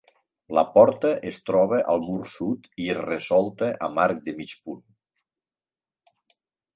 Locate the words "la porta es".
0.57-1.35